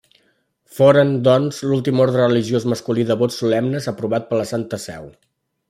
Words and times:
Foren, 0.77 1.11
doncs, 1.27 1.59
l'últim 1.73 2.01
orde 2.05 2.17
religiós 2.23 2.67
masculí 2.73 3.07
de 3.11 3.19
vots 3.21 3.39
solemnes 3.45 3.91
aprovat 3.95 4.27
per 4.33 4.41
la 4.43 4.49
Santa 4.55 4.85
Seu. 4.89 5.07